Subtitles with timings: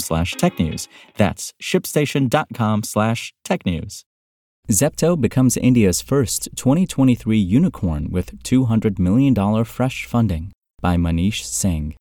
[0.00, 0.88] slash technews.
[1.16, 4.04] That's shipstation.com slash technews.
[4.70, 11.96] Zepto becomes India's first 2023 unicorn with $200 million fresh funding by Manish Singh.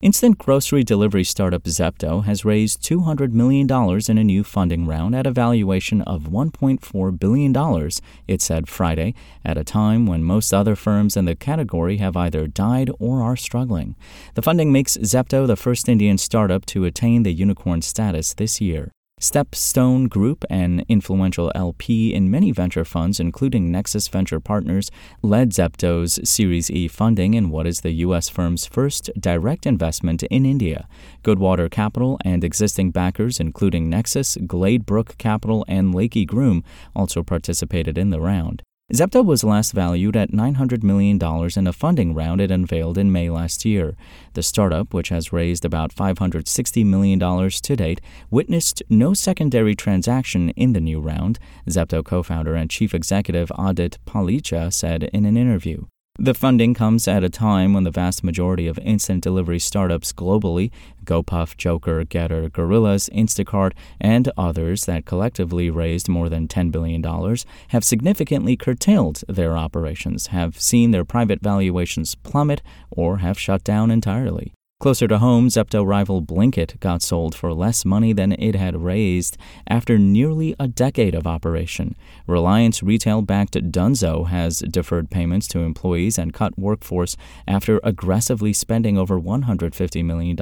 [0.00, 3.68] Instant grocery delivery startup Zepto has raised $200 million
[4.08, 7.90] in a new funding round at a valuation of $1.4 billion,
[8.28, 9.12] it said Friday,
[9.44, 13.34] at a time when most other firms in the category have either died or are
[13.34, 13.96] struggling.
[14.34, 18.92] The funding makes Zepto the first Indian startup to attain the unicorn status this year.
[19.18, 26.20] Stepstone Group, an influential LP in many venture funds, including Nexus Venture Partners, led Zepto's
[26.28, 28.28] Series E funding in what is the U.S.
[28.28, 30.86] firm's first direct investment in India.
[31.24, 36.62] Goodwater Capital and existing backers, including Nexus, Gladebrook Capital, and Lachy Groom,
[36.94, 38.62] also participated in the round.
[38.90, 41.18] Zepto was last valued at $900 million
[41.56, 43.94] in a funding round it unveiled in May last year.
[44.32, 50.72] The startup, which has raised about $560 million to date, witnessed no secondary transaction in
[50.72, 55.84] the new round, Zepto co founder and chief executive Aadit Palicha said in an interview.
[56.20, 60.72] The funding comes at a time when the vast majority of instant delivery startups globally,
[61.04, 67.04] GoPuff, Jokr, Getir, Gorillas, Instacart, and others that collectively raised more than $10 billion,
[67.68, 73.92] have significantly curtailed their operations, have seen their private valuations plummet, or have shut down
[73.92, 74.52] entirely.
[74.80, 79.36] Closer to home, Zepto rival Blinkit got sold for less money than it had raised
[79.66, 81.96] after nearly a decade of operation.
[82.28, 87.16] Reliance retail backed Dunzo has deferred payments to employees and cut workforce
[87.48, 90.36] after aggressively spending over $150 million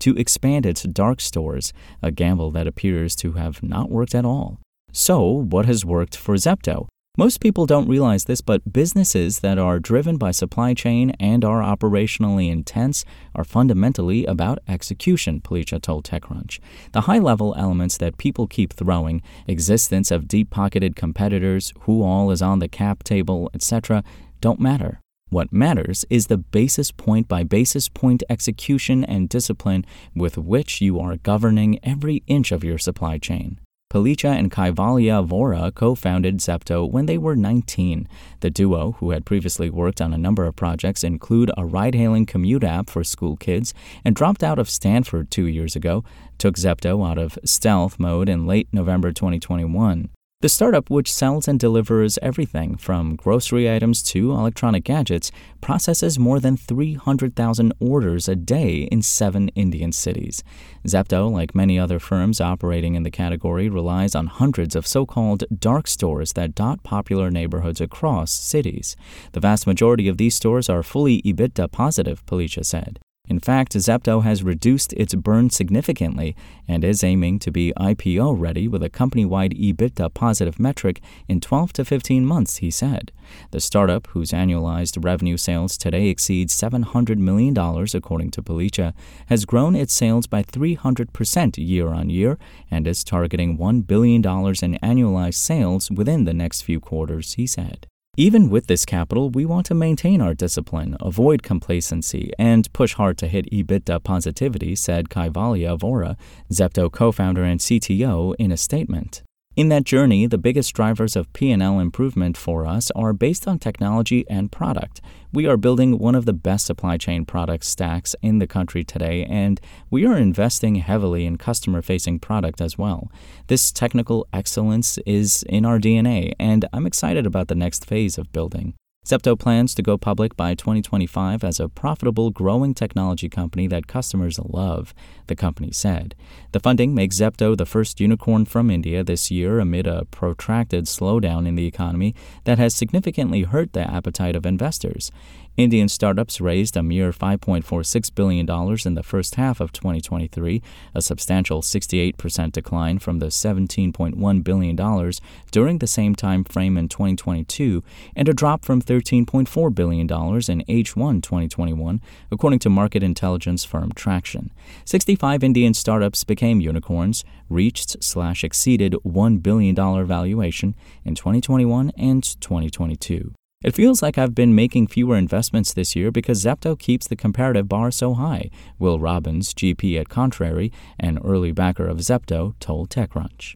[0.00, 1.72] to expand its dark stores,
[2.02, 4.58] a gamble that appears to have not worked at all.
[4.92, 6.88] So, what has worked for Zepto?
[7.18, 11.60] Most people don't realize this, but businesses that are driven by supply chain and are
[11.60, 16.58] operationally intense are fundamentally about execution, Palicha told TechCrunch.
[16.92, 22.30] The high level elements that people keep throwing, existence of deep pocketed competitors, who all
[22.30, 24.02] is on the cap table, etc.,
[24.40, 24.98] don't matter.
[25.28, 29.84] What matters is the basis point by basis point execution and discipline
[30.14, 33.58] with which you are governing every inch of your supply chain.
[33.92, 38.08] Palicha and Kaivalya Vohra co founded Zepto when they were 19.
[38.40, 42.24] The duo, who had previously worked on a number of projects, include a ride hailing
[42.24, 46.04] commute app for school kids, and dropped out of Stanford two years ago,
[46.38, 50.08] took Zepto out of stealth mode in late November 2021.
[50.42, 55.30] The startup, which sells and delivers everything from grocery items to electronic gadgets,
[55.60, 60.42] processes more than 300,000 orders a day in seven Indian cities.
[60.84, 65.44] Zepto, like many other firms operating in the category, relies on hundreds of so called
[65.56, 68.96] dark stores that dot popular neighborhoods across cities.
[69.34, 72.98] The vast majority of these stores are fully EBITDA positive, Palicha said.
[73.32, 76.36] In fact, Zepto has reduced its burn significantly
[76.68, 81.40] and is aiming to be IPO ready with a company wide EBITDA positive metric in
[81.40, 83.10] 12 to 15 months, he said.
[83.50, 88.92] The startup, whose annualized revenue sales today exceed $700 million, according to Palicha,
[89.28, 92.38] has grown its sales by 300% year on year
[92.70, 97.86] and is targeting $1 billion in annualized sales within the next few quarters, he said.
[98.18, 103.16] Even with this capital, we want to maintain our discipline, avoid complacency, and push hard
[103.16, 106.18] to hit EBITDA positivity, said Kaivalya Vohra,
[106.50, 109.22] Zepto co-founder and CTO, in a statement.
[109.54, 114.24] In that journey, the biggest drivers of P&L improvement for us are based on technology
[114.30, 115.02] and product.
[115.30, 119.26] We are building one of the best supply chain product stacks in the country today,
[119.26, 119.60] and
[119.90, 123.10] we are investing heavily in customer-facing product as well.
[123.48, 128.32] This technical excellence is in our DNA, and I'm excited about the next phase of
[128.32, 128.72] building.
[129.04, 134.38] Zepto plans to go public by 2025 as a profitable, growing technology company that customers
[134.38, 134.94] love,
[135.26, 136.14] the company said.
[136.52, 141.48] The funding makes Zepto the first unicorn from India this year amid a protracted slowdown
[141.48, 142.14] in the economy
[142.44, 145.10] that has significantly hurt the appetite of investors.
[145.56, 148.48] Indian startups raised a mere $5.46 billion
[148.86, 150.62] in the first half of 2023,
[150.94, 155.12] a substantial 68% decline from the $17.1 billion
[155.50, 157.84] during the same time frame in 2022,
[158.16, 162.00] and a drop from $13.4 billion in H1 2021,
[162.30, 164.48] according to market intelligence firm Tracxn.
[164.86, 173.34] 65 Indian startups became unicorns, reached slash exceeded $1 billion valuation in 2021 and 2022.
[173.62, 177.68] It feels like I've been making fewer investments this year because Zepto keeps the comparative
[177.68, 183.54] bar so high, Will Robbins, GP at Contrary, an early backer of Zepto, told TechCrunch.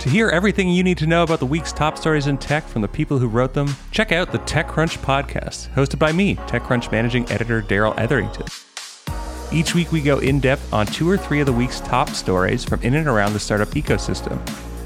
[0.00, 2.82] To hear everything you need to know about the week's top stories in tech from
[2.82, 7.30] the people who wrote them, check out the TechCrunch podcast, hosted by me, TechCrunch managing
[7.30, 8.46] editor Darrell Etherington.
[9.52, 12.64] Each week, we go in depth on two or three of the week's top stories
[12.64, 14.40] from in and around the startup ecosystem